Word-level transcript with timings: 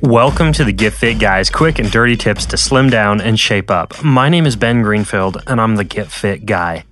Welcome 0.00 0.52
to 0.52 0.62
the 0.62 0.72
Get 0.72 0.92
Fit 0.92 1.18
Guys 1.18 1.50
quick 1.50 1.80
and 1.80 1.90
dirty 1.90 2.16
tips 2.16 2.46
to 2.46 2.56
slim 2.56 2.88
down 2.88 3.20
and 3.20 3.38
shape 3.38 3.68
up. 3.68 4.00
My 4.04 4.28
name 4.28 4.46
is 4.46 4.54
Ben 4.54 4.80
Greenfield 4.82 5.42
and 5.48 5.60
I'm 5.60 5.74
the 5.74 5.82
Get 5.82 6.06
Fit 6.06 6.46
Guy. 6.46 6.84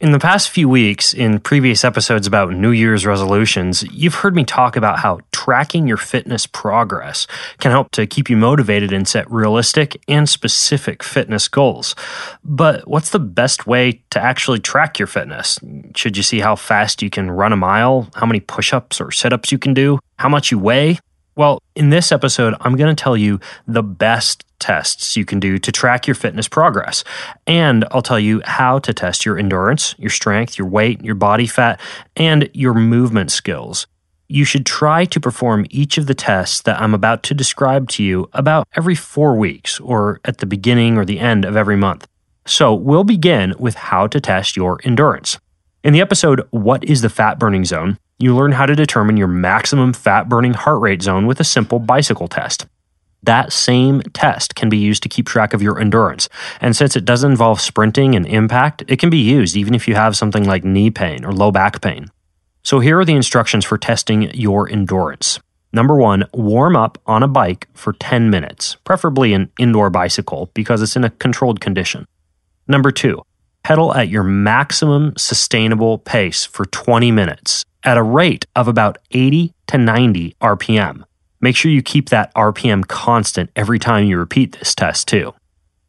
In 0.00 0.12
the 0.12 0.18
past 0.18 0.48
few 0.48 0.66
weeks, 0.66 1.12
in 1.12 1.38
previous 1.40 1.84
episodes 1.84 2.26
about 2.26 2.54
New 2.54 2.70
Year's 2.70 3.04
resolutions, 3.04 3.82
you've 3.92 4.14
heard 4.14 4.34
me 4.34 4.42
talk 4.42 4.74
about 4.74 5.00
how 5.00 5.20
tracking 5.32 5.86
your 5.86 5.98
fitness 5.98 6.46
progress 6.46 7.26
can 7.58 7.72
help 7.72 7.90
to 7.90 8.06
keep 8.06 8.30
you 8.30 8.38
motivated 8.38 8.90
and 8.90 9.06
set 9.06 9.30
realistic 9.30 10.00
and 10.08 10.26
specific 10.26 11.02
fitness 11.02 11.48
goals. 11.48 11.94
But 12.42 12.88
what's 12.88 13.10
the 13.10 13.18
best 13.18 13.66
way 13.66 14.00
to 14.10 14.20
actually 14.20 14.60
track 14.60 14.98
your 14.98 15.08
fitness? 15.08 15.58
Should 15.94 16.16
you 16.16 16.22
see 16.22 16.40
how 16.40 16.56
fast 16.56 17.02
you 17.02 17.10
can 17.10 17.30
run 17.30 17.52
a 17.52 17.56
mile, 17.56 18.08
how 18.14 18.24
many 18.24 18.40
push 18.40 18.72
ups 18.72 18.98
or 18.98 19.10
sit 19.10 19.34
ups 19.34 19.52
you 19.52 19.58
can 19.58 19.74
do, 19.74 19.98
how 20.18 20.30
much 20.30 20.50
you 20.50 20.58
weigh? 20.58 20.98
Well, 21.36 21.62
in 21.74 21.90
this 21.90 22.12
episode, 22.12 22.54
I'm 22.60 22.76
going 22.76 22.94
to 22.94 23.00
tell 23.00 23.16
you 23.16 23.40
the 23.66 23.82
best 23.82 24.42
tests 24.58 25.18
you 25.18 25.26
can 25.26 25.38
do 25.38 25.58
to 25.58 25.70
track 25.70 26.06
your 26.06 26.14
fitness 26.14 26.48
progress. 26.48 27.04
And 27.46 27.84
I'll 27.90 28.00
tell 28.00 28.18
you 28.18 28.40
how 28.46 28.78
to 28.78 28.94
test 28.94 29.26
your 29.26 29.38
endurance, 29.38 29.94
your 29.98 30.08
strength, 30.08 30.56
your 30.56 30.66
weight, 30.66 31.04
your 31.04 31.14
body 31.14 31.46
fat, 31.46 31.78
and 32.16 32.48
your 32.54 32.72
movement 32.72 33.30
skills. 33.30 33.86
You 34.28 34.46
should 34.46 34.64
try 34.64 35.04
to 35.04 35.20
perform 35.20 35.66
each 35.68 35.98
of 35.98 36.06
the 36.06 36.14
tests 36.14 36.62
that 36.62 36.80
I'm 36.80 36.94
about 36.94 37.22
to 37.24 37.34
describe 37.34 37.88
to 37.90 38.02
you 38.02 38.30
about 38.32 38.66
every 38.74 38.94
four 38.94 39.36
weeks 39.36 39.78
or 39.78 40.20
at 40.24 40.38
the 40.38 40.46
beginning 40.46 40.96
or 40.96 41.04
the 41.04 41.20
end 41.20 41.44
of 41.44 41.54
every 41.54 41.76
month. 41.76 42.08
So 42.46 42.74
we'll 42.74 43.04
begin 43.04 43.54
with 43.58 43.74
how 43.74 44.06
to 44.06 44.20
test 44.20 44.56
your 44.56 44.80
endurance. 44.84 45.38
In 45.84 45.92
the 45.92 46.00
episode, 46.00 46.48
What 46.50 46.82
is 46.82 47.02
the 47.02 47.10
Fat 47.10 47.38
Burning 47.38 47.66
Zone? 47.66 47.98
You 48.18 48.34
learn 48.34 48.52
how 48.52 48.64
to 48.64 48.74
determine 48.74 49.16
your 49.16 49.28
maximum 49.28 49.92
fat 49.92 50.28
burning 50.28 50.54
heart 50.54 50.80
rate 50.80 51.02
zone 51.02 51.26
with 51.26 51.38
a 51.40 51.44
simple 51.44 51.78
bicycle 51.78 52.28
test. 52.28 52.66
That 53.22 53.52
same 53.52 54.02
test 54.14 54.54
can 54.54 54.68
be 54.68 54.78
used 54.78 55.02
to 55.02 55.08
keep 55.08 55.26
track 55.26 55.52
of 55.52 55.60
your 55.60 55.80
endurance. 55.80 56.28
And 56.60 56.74
since 56.74 56.96
it 56.96 57.04
does 57.04 57.24
involve 57.24 57.60
sprinting 57.60 58.14
and 58.14 58.26
impact, 58.26 58.84
it 58.88 58.98
can 58.98 59.10
be 59.10 59.18
used 59.18 59.56
even 59.56 59.74
if 59.74 59.86
you 59.86 59.94
have 59.96 60.16
something 60.16 60.44
like 60.44 60.64
knee 60.64 60.90
pain 60.90 61.24
or 61.24 61.32
low 61.32 61.50
back 61.50 61.82
pain. 61.82 62.10
So 62.62 62.80
here 62.80 62.98
are 62.98 63.04
the 63.04 63.14
instructions 63.14 63.64
for 63.64 63.78
testing 63.78 64.30
your 64.34 64.68
endurance. 64.68 65.40
Number 65.72 65.96
one, 65.96 66.24
warm 66.32 66.74
up 66.74 66.98
on 67.06 67.22
a 67.22 67.28
bike 67.28 67.68
for 67.74 67.92
10 67.92 68.30
minutes, 68.30 68.76
preferably 68.84 69.34
an 69.34 69.50
indoor 69.58 69.90
bicycle 69.90 70.50
because 70.54 70.80
it's 70.80 70.96
in 70.96 71.04
a 71.04 71.10
controlled 71.10 71.60
condition. 71.60 72.06
Number 72.66 72.90
two, 72.90 73.22
pedal 73.66 73.92
at 73.96 74.08
your 74.08 74.22
maximum 74.22 75.12
sustainable 75.16 75.98
pace 75.98 76.44
for 76.44 76.66
20 76.66 77.10
minutes 77.10 77.64
at 77.82 77.96
a 77.96 78.02
rate 78.02 78.46
of 78.54 78.68
about 78.68 78.96
80 79.10 79.52
to 79.66 79.76
90 79.76 80.36
RPM. 80.40 81.02
Make 81.40 81.56
sure 81.56 81.72
you 81.72 81.82
keep 81.82 82.10
that 82.10 82.32
RPM 82.34 82.86
constant 82.86 83.50
every 83.56 83.80
time 83.80 84.06
you 84.06 84.18
repeat 84.18 84.56
this 84.56 84.72
test, 84.72 85.08
too. 85.08 85.34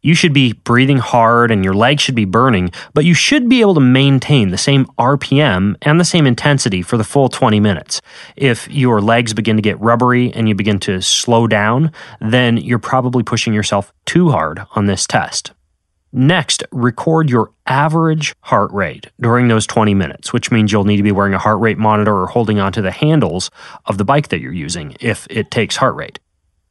You 0.01 0.15
should 0.15 0.33
be 0.33 0.53
breathing 0.53 0.97
hard 0.97 1.51
and 1.51 1.63
your 1.63 1.75
legs 1.75 2.01
should 2.01 2.15
be 2.15 2.25
burning, 2.25 2.71
but 2.95 3.05
you 3.05 3.13
should 3.13 3.47
be 3.47 3.61
able 3.61 3.75
to 3.75 3.79
maintain 3.79 4.49
the 4.49 4.57
same 4.57 4.87
RPM 4.97 5.75
and 5.83 5.99
the 5.99 6.03
same 6.03 6.25
intensity 6.25 6.81
for 6.81 6.97
the 6.97 7.03
full 7.03 7.29
20 7.29 7.59
minutes. 7.59 8.01
If 8.35 8.67
your 8.71 9.01
legs 9.01 9.35
begin 9.35 9.55
to 9.55 9.61
get 9.61 9.79
rubbery 9.79 10.33
and 10.33 10.49
you 10.49 10.55
begin 10.55 10.79
to 10.79 10.99
slow 10.99 11.45
down, 11.45 11.91
then 12.19 12.57
you're 12.57 12.79
probably 12.79 13.21
pushing 13.21 13.53
yourself 13.53 13.93
too 14.07 14.31
hard 14.31 14.65
on 14.75 14.87
this 14.87 15.05
test. 15.05 15.51
Next, 16.13 16.63
record 16.71 17.29
your 17.29 17.51
average 17.65 18.33
heart 18.41 18.71
rate 18.71 19.07
during 19.19 19.49
those 19.49 19.67
20 19.67 19.93
minutes, 19.93 20.31
which 20.31 20.51
means 20.51 20.71
you'll 20.71 20.85
need 20.85 20.97
to 20.97 21.03
be 21.03 21.11
wearing 21.11 21.33
a 21.33 21.39
heart 21.39 21.59
rate 21.59 21.77
monitor 21.77 22.15
or 22.15 22.27
holding 22.27 22.59
onto 22.59 22.81
the 22.81 22.91
handles 22.91 23.51
of 23.85 23.97
the 23.97 24.05
bike 24.05 24.29
that 24.29 24.39
you're 24.39 24.53
using 24.53 24.95
if 25.01 25.27
it 25.29 25.51
takes 25.51 25.75
heart 25.75 25.95
rate. 25.95 26.19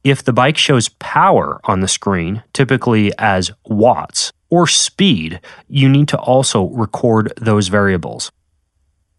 If 0.03 0.25
the 0.25 0.33
bike 0.33 0.57
shows 0.57 0.89
power 0.89 1.61
on 1.65 1.81
the 1.81 1.89
screen, 1.89 2.45
typically 2.53 3.13
as 3.19 3.51
watts, 3.67 4.33
or 4.49 4.67
speed, 4.67 5.41
you 5.69 5.89
need 5.89 6.09
to 6.09 6.19
also 6.19 6.69
record 6.69 7.33
those 7.37 7.69
variables. 7.69 8.31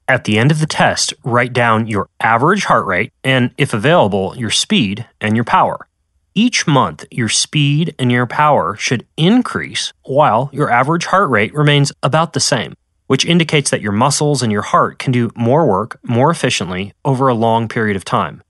At 0.07 0.23
the 0.23 0.39
end 0.39 0.51
of 0.51 0.59
the 0.59 0.65
test, 0.65 1.13
write 1.25 1.51
down 1.51 1.87
your 1.87 2.07
average 2.21 2.63
heart 2.63 2.85
rate 2.85 3.11
and, 3.23 3.51
if 3.57 3.73
available, 3.73 4.33
your 4.37 4.49
speed 4.49 5.05
and 5.19 5.35
your 5.35 5.43
power. 5.43 5.87
Each 6.37 6.67
month, 6.67 7.03
your 7.09 7.29
speed 7.29 7.95
and 7.97 8.11
your 8.11 8.27
power 8.27 8.75
should 8.75 9.07
increase 9.17 9.91
while 10.03 10.51
your 10.53 10.69
average 10.69 11.07
heart 11.07 11.31
rate 11.31 11.51
remains 11.51 11.91
about 12.03 12.33
the 12.33 12.39
same, 12.39 12.75
which 13.07 13.25
indicates 13.25 13.71
that 13.71 13.81
your 13.81 13.91
muscles 13.91 14.43
and 14.43 14.51
your 14.51 14.61
heart 14.61 14.99
can 14.99 15.11
do 15.11 15.31
more 15.35 15.65
work 15.65 15.99
more 16.03 16.29
efficiently 16.29 16.93
over 17.03 17.27
a 17.27 17.33
long 17.33 17.67
period 17.67 17.95
of 17.95 18.05
time. 18.05 18.43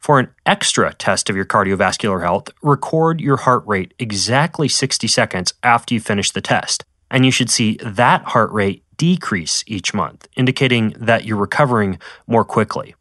For 0.00 0.18
an 0.18 0.30
extra 0.46 0.92
test 0.94 1.30
of 1.30 1.36
your 1.36 1.44
cardiovascular 1.44 2.22
health, 2.22 2.48
record 2.60 3.20
your 3.20 3.36
heart 3.36 3.62
rate 3.68 3.94
exactly 4.00 4.66
60 4.66 5.06
seconds 5.06 5.54
after 5.62 5.94
you 5.94 6.00
finish 6.00 6.32
the 6.32 6.40
test, 6.40 6.84
and 7.08 7.24
you 7.24 7.30
should 7.30 7.50
see 7.50 7.78
that 7.84 8.24
heart 8.24 8.50
rate 8.50 8.82
decrease 8.96 9.62
each 9.68 9.94
month, 9.94 10.26
indicating 10.34 10.92
that 10.98 11.24
you're 11.24 11.36
recovering 11.36 12.00
more 12.26 12.44
quickly. 12.44 12.96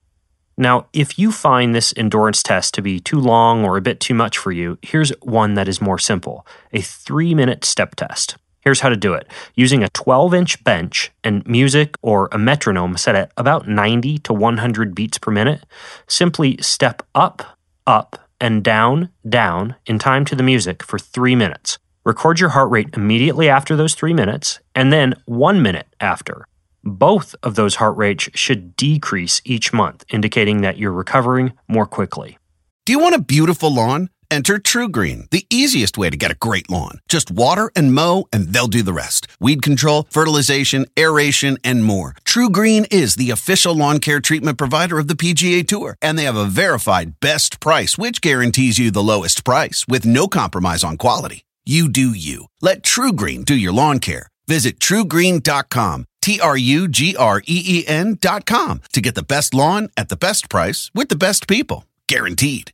Now, 0.57 0.87
if 0.91 1.19
you 1.19 1.31
find 1.31 1.75
this 1.75 1.93
endurance 1.95 2.41
test 2.41 2.73
to 2.73 2.81
be 2.81 2.99
too 2.99 3.19
long 3.19 3.63
or 3.63 3.77
a 3.77 3.81
bit 3.81 3.99
too 3.99 4.15
much 4.15 4.39
for 4.39 4.51
you, 4.51 4.79
here's 4.81 5.11
one 5.21 5.53
that 5.53 5.67
is 5.67 5.79
more 5.79 5.99
simple 5.99 6.47
a 6.73 6.81
three 6.81 7.35
minute 7.35 7.63
step 7.63 7.95
test. 7.95 8.37
Here's 8.61 8.79
how 8.79 8.89
to 8.89 8.97
do 8.97 9.13
it 9.13 9.27
using 9.55 9.83
a 9.83 9.89
12 9.89 10.33
inch 10.33 10.63
bench 10.63 11.11
and 11.23 11.45
music 11.45 11.95
or 12.01 12.27
a 12.31 12.39
metronome 12.39 12.97
set 12.97 13.15
at 13.15 13.31
about 13.37 13.67
90 13.67 14.17
to 14.19 14.33
100 14.33 14.95
beats 14.95 15.19
per 15.19 15.31
minute. 15.31 15.63
Simply 16.07 16.57
step 16.59 17.03
up, 17.13 17.57
up, 17.85 18.27
and 18.41 18.63
down, 18.63 19.09
down 19.27 19.75
in 19.85 19.99
time 19.99 20.25
to 20.25 20.35
the 20.35 20.43
music 20.43 20.83
for 20.83 20.97
three 20.97 21.35
minutes. 21.35 21.77
Record 22.03 22.39
your 22.39 22.49
heart 22.49 22.71
rate 22.71 22.89
immediately 22.93 23.47
after 23.47 23.75
those 23.75 23.93
three 23.93 24.13
minutes 24.13 24.59
and 24.73 24.91
then 24.91 25.13
one 25.25 25.61
minute 25.61 25.87
after 25.99 26.47
both 26.91 27.35
of 27.43 27.55
those 27.55 27.75
heart 27.75 27.97
rates 27.97 28.29
should 28.33 28.75
decrease 28.75 29.41
each 29.45 29.73
month, 29.73 30.05
indicating 30.09 30.61
that 30.61 30.77
you're 30.77 30.91
recovering 30.91 31.53
more 31.67 31.85
quickly. 31.85 32.37
Do 32.85 32.93
you 32.93 32.99
want 32.99 33.15
a 33.15 33.19
beautiful 33.21 33.73
lawn? 33.73 34.09
Enter 34.29 34.57
TruGreen, 34.57 35.29
the 35.29 35.45
easiest 35.49 35.97
way 35.97 36.09
to 36.09 36.17
get 36.17 36.31
a 36.31 36.35
great 36.35 36.69
lawn. 36.69 36.99
Just 37.07 37.31
water 37.31 37.71
and 37.75 37.93
mow, 37.93 38.27
and 38.33 38.51
they'll 38.51 38.67
do 38.67 38.81
the 38.81 38.93
rest. 38.93 39.27
Weed 39.39 39.61
control, 39.61 40.05
fertilization, 40.09 40.85
aeration, 40.99 41.57
and 41.63 41.83
more. 41.83 42.13
TruGreen 42.25 42.91
is 42.91 43.15
the 43.15 43.31
official 43.31 43.73
lawn 43.73 43.99
care 43.99 44.19
treatment 44.19 44.57
provider 44.57 44.99
of 44.99 45.07
the 45.07 45.15
PGA 45.15 45.65
Tour, 45.65 45.95
and 46.01 46.17
they 46.19 46.25
have 46.25 46.35
a 46.35 46.45
verified 46.45 47.19
best 47.21 47.59
price, 47.61 47.97
which 47.97 48.21
guarantees 48.21 48.77
you 48.77 48.91
the 48.91 49.03
lowest 49.03 49.45
price 49.45 49.85
with 49.87 50.05
no 50.05 50.27
compromise 50.27 50.83
on 50.83 50.97
quality. 50.97 51.45
You 51.65 51.87
do 51.87 52.09
you. 52.09 52.47
Let 52.61 52.83
TruGreen 52.83 53.45
do 53.45 53.55
your 53.55 53.73
lawn 53.73 53.99
care. 53.99 54.27
Visit 54.47 54.79
trugreen.com 54.79 56.05
T 56.21 56.39
R 56.39 56.57
U 56.57 56.87
G 56.87 57.15
R 57.15 57.41
E 57.45 57.63
E 57.65 57.87
N 57.87 58.17
dot 58.19 58.45
com 58.45 58.81
to 58.93 59.01
get 59.01 59.15
the 59.15 59.23
best 59.23 59.53
lawn 59.53 59.89
at 59.97 60.09
the 60.09 60.17
best 60.17 60.49
price 60.49 60.91
with 60.93 61.09
the 61.09 61.15
best 61.15 61.47
people. 61.47 61.85
Guaranteed. 62.07 62.71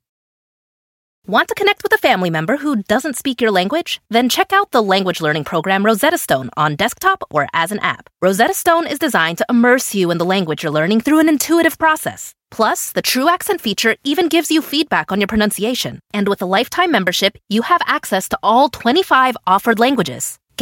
Want 1.26 1.48
to 1.48 1.56
connect 1.56 1.84
with 1.84 1.94
a 1.94 1.98
family 1.98 2.30
member 2.30 2.58
who 2.58 2.84
doesn't 2.84 3.16
speak 3.16 3.40
your 3.40 3.50
language? 3.50 4.02
Then 4.10 4.28
check 4.28 4.52
out 4.52 4.72
the 4.72 4.84
language 4.84 5.22
learning 5.22 5.46
program 5.46 5.86
Rosetta 5.86 6.18
Stone 6.18 6.50
on 6.58 6.76
desktop 6.76 7.24
or 7.30 7.48
as 7.54 7.72
an 7.72 7.80
app. 7.80 8.10
Rosetta 8.22 8.54
Stone 8.54 8.88
is 8.88 9.00
designed 9.00 9.38
to 9.38 9.46
immerse 9.50 9.96
you 9.96 10.12
in 10.12 10.18
the 10.18 10.26
language 10.26 10.64
you're 10.64 10.72
learning 10.74 11.00
through 11.00 11.20
an 11.20 11.30
intuitive 11.30 11.78
process. 11.78 12.36
Plus, 12.52 12.92
the 12.92 13.02
True 13.02 13.30
Accent 13.30 13.62
feature 13.62 13.96
even 14.04 14.28
gives 14.28 14.52
you 14.52 14.62
feedback 14.62 15.14
on 15.14 15.22
your 15.22 15.28
pronunciation. 15.28 16.02
And 16.14 16.28
with 16.28 16.42
a 16.42 16.46
lifetime 16.46 16.92
membership, 16.92 17.38
you 17.48 17.62
have 17.62 17.82
access 17.88 18.28
to 18.28 18.40
all 18.44 18.68
25 18.68 19.38
offered 19.48 19.80
languages. 19.80 20.38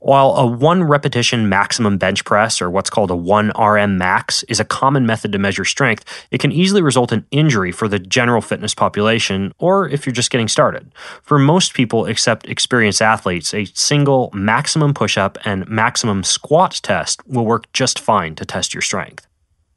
While 0.00 0.36
a 0.36 0.46
one 0.46 0.84
repetition 0.84 1.48
maximum 1.48 1.98
bench 1.98 2.24
press, 2.24 2.62
or 2.62 2.70
what's 2.70 2.88
called 2.88 3.10
a 3.10 3.16
1 3.16 3.50
RM 3.58 3.98
max, 3.98 4.44
is 4.44 4.60
a 4.60 4.64
common 4.64 5.06
method 5.06 5.32
to 5.32 5.40
measure 5.40 5.64
strength, 5.64 6.04
it 6.30 6.38
can 6.38 6.52
easily 6.52 6.82
result 6.82 7.12
in 7.12 7.26
injury 7.32 7.72
for 7.72 7.88
the 7.88 7.98
general 7.98 8.40
fitness 8.40 8.76
population, 8.76 9.52
or 9.58 9.88
if 9.88 10.06
you're 10.06 10.12
just 10.12 10.30
getting 10.30 10.46
started. 10.46 10.92
For 11.22 11.36
most 11.36 11.74
people 11.74 12.06
except 12.06 12.48
experienced 12.48 13.02
athletes, 13.02 13.52
a 13.52 13.64
single 13.74 14.30
maximum 14.32 14.94
push 14.94 15.18
up 15.18 15.36
and 15.44 15.68
maximum 15.68 16.22
squat 16.22 16.78
test 16.84 17.26
will 17.26 17.44
work 17.44 17.70
just 17.72 17.98
fine 17.98 18.36
to 18.36 18.44
test 18.44 18.72
your 18.72 18.82
strength. 18.82 19.26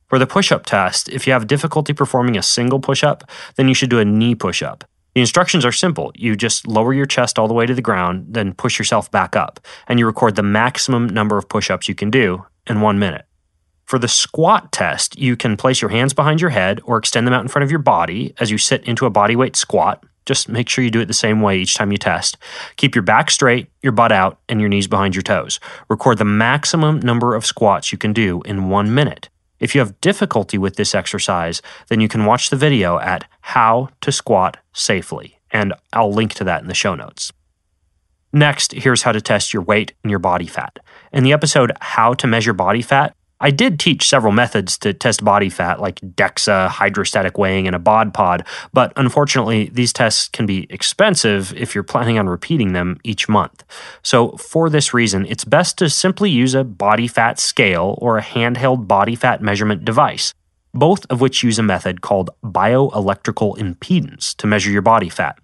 For 0.08 0.20
the 0.20 0.28
push 0.28 0.52
up 0.52 0.68
test, 0.68 1.10
if 1.10 1.26
you 1.26 1.34
have 1.34 1.48
difficulty 1.48 1.94
performing 1.94 2.38
a 2.38 2.44
single 2.44 2.80
push 2.80 3.04
up, 3.04 3.24
then 3.56 3.68
you 3.68 3.74
should 3.74 3.90
do 3.90 3.98
a 3.98 4.06
knee 4.06 4.36
push 4.36 4.62
up. 4.62 4.84
The 5.13 5.22
instructions 5.22 5.66
are 5.66 5.74
simple. 5.74 6.12
You 6.16 6.36
just 6.36 6.68
lower 6.68 6.94
your 6.94 7.06
chest 7.06 7.38
all 7.38 7.48
the 7.48 7.54
way 7.54 7.66
to 7.66 7.75
the 7.75 7.81
ground, 7.81 8.28
then 8.30 8.54
push 8.54 8.80
yourself 8.80 9.12
back 9.12 9.36
up, 9.36 9.60
and 9.88 10.00
you 10.00 10.06
record 10.06 10.36
the 10.36 10.44
maximum 10.44 11.08
number 11.08 11.38
of 11.38 11.50
push 11.50 11.69
ups 11.69 11.90
you 11.90 11.96
can 11.96 12.10
do 12.10 12.46
in 12.68 12.81
one 12.81 12.98
minute. 12.98 13.25
For 13.86 14.00
the 14.00 14.08
squat 14.08 14.72
test, 14.72 15.19
you 15.19 15.36
can 15.36 15.58
place 15.58 15.81
your 15.81 15.90
hands 15.90 16.13
behind 16.13 16.40
your 16.40 16.52
head 16.52 16.80
or 16.86 16.98
extend 16.98 17.28
them 17.28 17.34
out 17.34 17.42
in 17.42 17.50
front 17.50 17.63
of 17.63 17.69
your 17.72 17.81
body 17.81 18.34
as 18.40 18.50
you 18.50 18.58
sit 18.58 18.86
into 18.86 19.06
a 19.06 19.12
bodyweight 19.12 19.58
squat. 19.58 20.02
Just 20.25 20.48
make 20.48 20.69
sure 20.69 20.81
you 20.81 20.92
do 20.92 21.02
it 21.02 21.08
the 21.08 21.13
same 21.13 21.42
way 21.42 21.60
each 21.60 21.74
time 21.75 21.92
you 21.92 21.98
test. 21.98 22.38
Keep 22.78 22.96
your 22.96 23.02
back 23.02 23.30
straight, 23.30 23.68
your 23.81 23.92
butt 23.92 24.13
out, 24.13 24.40
and 24.48 24.62
your 24.62 24.69
knees 24.69 24.88
behind 24.88 25.13
your 25.13 25.24
toes. 25.24 25.60
Record 25.90 26.19
the 26.19 26.25
maximum 26.25 27.02
number 27.02 27.36
of 27.36 27.46
squats 27.46 27.92
you 27.92 27.98
can 27.98 28.13
do 28.13 28.42
in 28.46 28.69
one 28.69 28.94
minute. 28.94 29.28
If 29.60 29.75
you 29.75 29.81
have 29.81 30.00
difficulty 30.00 30.58
with 30.58 30.78
this 30.78 30.96
exercise, 30.96 31.62
then 31.90 32.00
you 32.00 32.08
can 32.08 32.25
watch 32.25 32.50
the 32.50 32.56
video 32.56 32.98
at 33.00 33.25
How 33.42 33.90
to 34.02 34.12
Squat 34.12 34.58
Safely, 34.74 35.40
and 35.52 35.74
I'll 35.94 36.14
link 36.14 36.34
to 36.36 36.44
that 36.46 36.62
in 36.62 36.68
the 36.68 36.74
show 36.74 36.96
notes. 36.96 37.32
Next, 38.34 38.72
here's 38.72 39.04
how 39.04 39.12
to 39.12 39.22
test 39.22 39.54
your 39.54 39.64
weight 39.64 39.94
and 40.04 40.10
your 40.10 40.20
body 40.20 40.48
fat. 40.48 40.80
In 41.12 41.24
the 41.24 41.34
episode 41.34 41.74
How 41.82 42.14
to 42.14 42.28
Measure 42.28 42.54
Body 42.54 42.82
Fat, 42.82 43.14
I 43.42 43.50
did 43.50 43.80
teach 43.80 44.08
several 44.08 44.32
methods 44.32 44.78
to 44.78 44.94
test 44.94 45.24
body 45.24 45.50
fat, 45.50 45.82
like 45.82 46.00
DEXA, 46.00 46.68
hydrostatic 46.68 47.40
weighing, 47.40 47.66
and 47.66 47.76
a 47.76 47.80
bod 47.80 48.14
pod, 48.14 48.46
but 48.72 48.94
unfortunately, 48.96 49.70
these 49.74 49.92
tests 49.92 50.28
can 50.28 50.46
be 50.46 50.68
expensive 50.70 51.52
if 51.58 51.74
you're 51.74 51.84
planning 51.84 52.20
on 52.20 52.30
repeating 52.30 52.74
them 52.74 53.00
each 53.04 53.28
month. 53.28 53.64
So, 54.04 54.38
for 54.38 54.70
this 54.70 54.94
reason, 54.94 55.26
it's 55.26 55.44
best 55.44 55.80
to 55.80 55.90
simply 55.90 56.30
use 56.30 56.54
a 56.54 56.64
body 56.64 57.08
fat 57.08 57.40
scale 57.40 57.98
or 58.00 58.20
a 58.20 58.22
handheld 58.22 58.88
body 58.88 59.16
fat 59.16 59.42
measurement 59.42 59.84
device, 59.84 60.34
both 60.74 61.06
of 61.10 61.22
which 61.22 61.44
use 61.44 61.60
a 61.60 61.64
method 61.64 62.02
called 62.02 62.30
bioelectrical 62.44 63.58
impedance 63.58 64.36
to 64.38 64.48
measure 64.48 64.72
your 64.72 64.82
body 64.82 65.10
fat. 65.10 65.38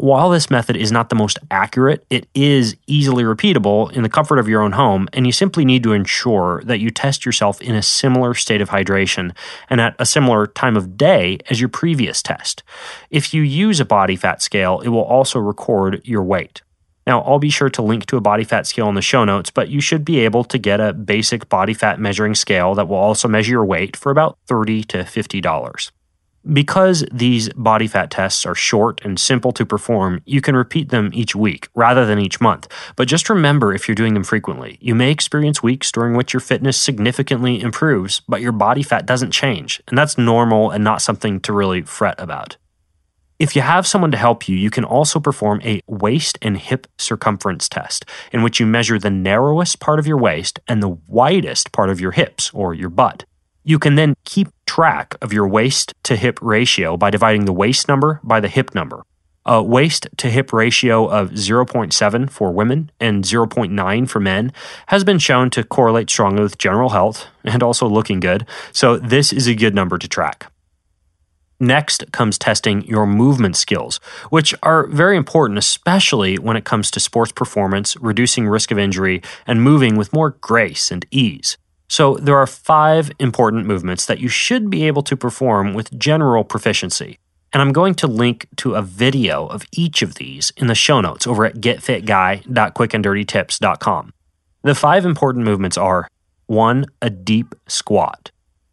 While 0.00 0.30
this 0.30 0.48
method 0.48 0.76
is 0.76 0.90
not 0.90 1.10
the 1.10 1.14
most 1.14 1.38
accurate, 1.50 2.06
it 2.08 2.26
is 2.34 2.74
easily 2.86 3.22
repeatable 3.22 3.92
in 3.92 4.02
the 4.02 4.08
comfort 4.08 4.38
of 4.38 4.48
your 4.48 4.62
own 4.62 4.72
home, 4.72 5.10
and 5.12 5.26
you 5.26 5.32
simply 5.32 5.62
need 5.66 5.82
to 5.82 5.92
ensure 5.92 6.62
that 6.64 6.80
you 6.80 6.88
test 6.90 7.26
yourself 7.26 7.60
in 7.60 7.74
a 7.74 7.82
similar 7.82 8.32
state 8.32 8.62
of 8.62 8.70
hydration 8.70 9.36
and 9.68 9.78
at 9.78 9.94
a 9.98 10.06
similar 10.06 10.46
time 10.46 10.74
of 10.74 10.96
day 10.96 11.36
as 11.50 11.60
your 11.60 11.68
previous 11.68 12.22
test. 12.22 12.62
If 13.10 13.34
you 13.34 13.42
use 13.42 13.78
a 13.78 13.84
body 13.84 14.16
fat 14.16 14.40
scale, 14.40 14.80
it 14.80 14.88
will 14.88 15.04
also 15.04 15.38
record 15.38 16.00
your 16.02 16.22
weight. 16.22 16.62
Now, 17.06 17.22
I'll 17.22 17.38
be 17.38 17.50
sure 17.50 17.70
to 17.70 17.82
link 17.82 18.06
to 18.06 18.16
a 18.16 18.20
body 18.20 18.44
fat 18.44 18.66
scale 18.66 18.88
in 18.88 18.94
the 18.94 19.02
show 19.02 19.24
notes, 19.24 19.50
but 19.50 19.68
you 19.68 19.80
should 19.80 20.04
be 20.04 20.20
able 20.20 20.44
to 20.44 20.58
get 20.58 20.80
a 20.80 20.92
basic 20.92 21.48
body 21.48 21.74
fat 21.74 21.98
measuring 21.98 22.34
scale 22.34 22.74
that 22.74 22.88
will 22.88 22.96
also 22.96 23.28
measure 23.28 23.52
your 23.52 23.64
weight 23.64 23.96
for 23.96 24.12
about 24.12 24.38
30 24.46 24.84
to 24.84 24.98
$50. 24.98 25.90
Because 26.52 27.04
these 27.12 27.50
body 27.50 27.86
fat 27.86 28.10
tests 28.10 28.46
are 28.46 28.54
short 28.54 29.02
and 29.04 29.20
simple 29.20 29.52
to 29.52 29.66
perform, 29.66 30.22
you 30.24 30.40
can 30.40 30.56
repeat 30.56 30.88
them 30.88 31.10
each 31.12 31.36
week 31.36 31.68
rather 31.74 32.06
than 32.06 32.18
each 32.18 32.40
month. 32.40 32.66
But 32.96 33.08
just 33.08 33.28
remember 33.28 33.74
if 33.74 33.86
you're 33.86 33.94
doing 33.94 34.14
them 34.14 34.24
frequently, 34.24 34.78
you 34.80 34.94
may 34.94 35.10
experience 35.10 35.62
weeks 35.62 35.92
during 35.92 36.14
which 36.14 36.32
your 36.32 36.40
fitness 36.40 36.78
significantly 36.78 37.60
improves, 37.60 38.22
but 38.26 38.40
your 38.40 38.52
body 38.52 38.82
fat 38.82 39.04
doesn't 39.04 39.32
change. 39.32 39.82
And 39.88 39.98
that's 39.98 40.16
normal 40.16 40.70
and 40.70 40.82
not 40.82 41.02
something 41.02 41.40
to 41.40 41.52
really 41.52 41.82
fret 41.82 42.18
about. 42.18 42.56
If 43.40 43.56
you 43.56 43.62
have 43.62 43.86
someone 43.86 44.10
to 44.10 44.18
help 44.18 44.50
you, 44.50 44.56
you 44.56 44.68
can 44.68 44.84
also 44.84 45.18
perform 45.18 45.62
a 45.64 45.80
waist 45.86 46.38
and 46.42 46.58
hip 46.58 46.86
circumference 46.98 47.70
test, 47.70 48.04
in 48.34 48.42
which 48.42 48.60
you 48.60 48.66
measure 48.66 48.98
the 48.98 49.08
narrowest 49.08 49.80
part 49.80 49.98
of 49.98 50.06
your 50.06 50.18
waist 50.18 50.60
and 50.68 50.82
the 50.82 50.98
widest 51.06 51.72
part 51.72 51.88
of 51.88 52.02
your 52.02 52.10
hips 52.10 52.50
or 52.52 52.74
your 52.74 52.90
butt. 52.90 53.24
You 53.64 53.78
can 53.78 53.94
then 53.94 54.14
keep 54.26 54.48
track 54.66 55.14
of 55.22 55.32
your 55.32 55.48
waist 55.48 55.94
to 56.02 56.16
hip 56.16 56.38
ratio 56.42 56.98
by 56.98 57.08
dividing 57.08 57.46
the 57.46 57.54
waist 57.54 57.88
number 57.88 58.20
by 58.22 58.40
the 58.40 58.48
hip 58.48 58.74
number. 58.74 59.04
A 59.46 59.62
waist 59.62 60.06
to 60.18 60.28
hip 60.28 60.52
ratio 60.52 61.06
of 61.06 61.30
0.7 61.30 62.28
for 62.28 62.52
women 62.52 62.90
and 63.00 63.24
0.9 63.24 64.06
for 64.06 64.20
men 64.20 64.52
has 64.88 65.02
been 65.02 65.18
shown 65.18 65.48
to 65.48 65.64
correlate 65.64 66.10
strongly 66.10 66.42
with 66.42 66.58
general 66.58 66.90
health 66.90 67.26
and 67.42 67.62
also 67.62 67.88
looking 67.88 68.20
good, 68.20 68.46
so 68.70 68.98
this 68.98 69.32
is 69.32 69.46
a 69.46 69.54
good 69.54 69.74
number 69.74 69.96
to 69.96 70.06
track. 70.06 70.49
Next 71.62 72.10
comes 72.10 72.38
testing 72.38 72.86
your 72.86 73.06
movement 73.06 73.54
skills, 73.54 74.00
which 74.30 74.54
are 74.62 74.86
very 74.86 75.18
important, 75.18 75.58
especially 75.58 76.38
when 76.38 76.56
it 76.56 76.64
comes 76.64 76.90
to 76.90 77.00
sports 77.00 77.32
performance, 77.32 77.98
reducing 78.00 78.48
risk 78.48 78.70
of 78.70 78.78
injury, 78.78 79.20
and 79.46 79.62
moving 79.62 79.96
with 79.96 80.14
more 80.14 80.30
grace 80.30 80.90
and 80.90 81.04
ease. 81.10 81.58
So, 81.86 82.16
there 82.16 82.38
are 82.38 82.46
five 82.46 83.12
important 83.18 83.66
movements 83.66 84.06
that 84.06 84.20
you 84.20 84.28
should 84.28 84.70
be 84.70 84.86
able 84.86 85.02
to 85.02 85.18
perform 85.18 85.74
with 85.74 85.98
general 85.98 86.44
proficiency. 86.44 87.18
And 87.52 87.60
I'm 87.60 87.72
going 87.72 87.94
to 87.96 88.06
link 88.06 88.46
to 88.56 88.74
a 88.74 88.82
video 88.82 89.46
of 89.46 89.66
each 89.72 90.00
of 90.00 90.14
these 90.14 90.52
in 90.56 90.68
the 90.68 90.74
show 90.74 91.02
notes 91.02 91.26
over 91.26 91.44
at 91.44 91.56
getfitguy.quickanddirtytips.com. 91.56 94.12
The 94.62 94.74
five 94.74 95.04
important 95.04 95.44
movements 95.44 95.76
are 95.76 96.08
1. 96.46 96.86
A 97.02 97.10
deep 97.10 97.54
squat, 97.66 98.30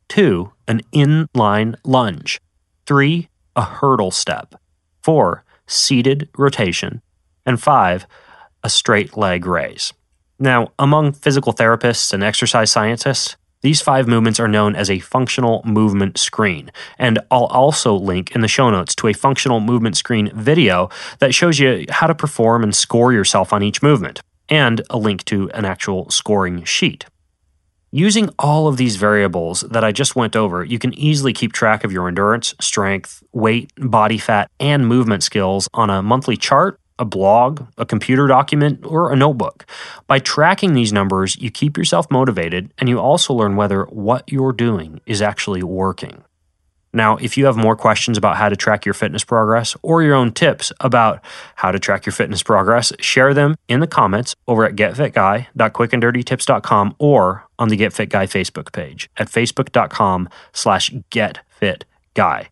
2. 0.10 0.54
An 0.68 0.82
inline 0.94 1.76
lunge, 1.84 2.40
3. 2.88 3.28
A 3.58 3.62
hurdle 3.62 4.12
step, 4.12 4.56
4. 5.04 5.44
Seated 5.68 6.30
rotation, 6.38 7.02
and 7.46 7.62
5. 7.62 8.08
A 8.64 8.70
straight 8.70 9.18
leg 9.18 9.46
raise. 9.46 9.94
Now, 10.40 10.72
among 10.80 11.12
physical 11.12 11.54
therapists 11.54 12.14
and 12.14 12.24
exercise 12.24 12.72
scientists, 12.72 13.36
these 13.62 13.82
five 13.82 14.08
movements 14.08 14.40
are 14.40 14.48
known 14.48 14.76
as 14.76 14.90
a 14.90 15.00
functional 15.00 15.64
movement 15.66 16.18
screen. 16.18 16.72
And 16.98 17.20
I'll 17.32 17.46
also 17.46 17.96
link 17.96 18.36
in 18.36 18.42
the 18.42 18.48
show 18.48 18.70
notes 18.70 18.96
to 18.96 19.08
a 19.08 19.14
functional 19.14 19.60
movement 19.60 19.98
screen 19.98 20.32
video 20.34 20.90
that 21.20 21.34
shows 21.34 21.60
you 21.60 21.86
how 21.90 22.08
to 22.08 22.16
perform 22.16 22.64
and 22.64 22.76
score 22.76 23.12
yourself 23.12 23.52
on 23.52 23.64
each 23.64 23.82
movement, 23.82 24.22
and 24.48 24.82
a 24.90 24.98
link 24.98 25.26
to 25.26 25.50
an 25.52 25.66
actual 25.66 26.10
scoring 26.12 26.64
sheet. 26.64 27.06
Using 27.92 28.30
all 28.38 28.68
of 28.68 28.76
these 28.76 28.98
variables 28.98 29.62
that 29.62 29.84
I 29.84 29.94
just 29.94 30.16
went 30.16 30.36
over, 30.36 30.64
you 30.64 30.78
can 30.78 30.94
easily 30.96 31.32
keep 31.32 31.54
track 31.54 31.86
of 31.86 31.92
your 31.92 32.10
endurance, 32.10 32.54
strength, 32.60 33.24
weight, 33.32 33.72
body 33.78 34.18
fat, 34.18 34.52
and 34.60 34.86
movement 34.86 35.24
skills 35.24 35.70
on 35.74 35.90
a 35.90 36.02
monthly 36.02 36.36
chart 36.36 36.80
a 37.00 37.06
blog, 37.06 37.64
a 37.78 37.86
computer 37.86 38.28
document, 38.28 38.86
or 38.86 39.12
a 39.12 39.16
notebook. 39.16 39.66
By 40.08 40.20
tracking 40.20 40.74
these 40.74 40.92
numbers, 40.92 41.36
you 41.38 41.52
keep 41.52 41.78
yourself 41.78 42.10
motivated 42.10 42.74
and 42.78 42.90
you 42.90 43.00
also 43.00 43.34
learn 43.34 43.56
whether 43.56 43.84
what 43.86 44.24
you're 44.32 44.54
doing 44.54 45.02
is 45.06 45.22
actually 45.22 45.64
working. 45.64 46.24
Now, 46.98 47.16
if 47.18 47.38
you 47.38 47.46
have 47.46 47.56
more 47.56 47.76
questions 47.76 48.18
about 48.18 48.38
how 48.38 48.50
to 48.50 48.56
track 48.56 48.84
your 48.84 48.96
fitness 48.96 49.24
progress 49.24 49.78
or 49.84 50.02
your 50.02 50.16
own 50.16 50.32
tips 50.32 50.74
about 50.80 51.24
how 51.56 51.72
to 51.72 51.78
track 51.78 52.08
your 52.08 52.14
fitness 52.14 52.42
progress, 52.42 52.92
share 53.00 53.36
them 53.36 53.56
in 53.68 53.82
the 53.82 53.88
comments 53.88 54.36
over 54.48 54.66
at 54.66 54.76
getfitguy.quickanddirtytips.com 54.76 56.96
or 56.98 57.46
on 57.60 57.70
the 57.70 57.76
Get 57.76 57.94
Fit 57.94 58.10
Guy 58.10 58.26
Facebook 58.26 58.72
page 58.72 59.12
at 59.16 59.30
facebook.com 59.30 60.28
slash 60.54 60.90
getfitguy. 61.12 62.48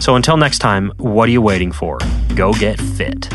So 0.00 0.16
until 0.16 0.36
next 0.36 0.58
time, 0.58 0.90
what 0.96 1.28
are 1.28 1.32
you 1.32 1.40
waiting 1.40 1.70
for? 1.70 2.00
Go 2.34 2.52
get 2.54 2.80
fit. 2.80 3.28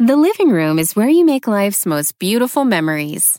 The 0.00 0.16
living 0.16 0.50
room 0.50 0.80
is 0.80 0.96
where 0.96 1.08
you 1.08 1.24
make 1.24 1.46
life's 1.46 1.86
most 1.86 2.18
beautiful 2.18 2.64
memories. 2.64 3.38